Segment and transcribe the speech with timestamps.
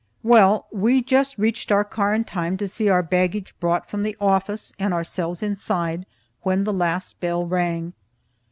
[0.23, 4.17] Well, we just reached our car in time to see our baggage brought from the
[4.19, 6.07] office and ourselves inside,
[6.41, 7.93] when the last bell rang.